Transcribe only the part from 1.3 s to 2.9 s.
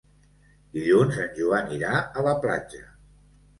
Joan irà a la platja.